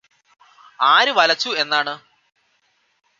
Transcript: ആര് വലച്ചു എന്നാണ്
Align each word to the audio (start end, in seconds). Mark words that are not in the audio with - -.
ആര് 0.85 1.11
വലച്ചു 1.11 1.51
എന്നാണ് 1.61 1.93